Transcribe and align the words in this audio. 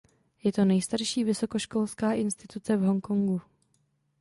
Je 0.43 0.51
to 0.51 0.65
nejstarší 0.65 1.23
vysokoškolská 1.23 2.11
instituce 2.13 2.77
v 2.77 2.81
Hongkongu. 2.81 3.41